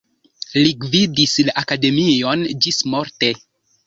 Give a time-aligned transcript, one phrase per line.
[0.59, 3.31] Li gvidis la akademion ĝismorte.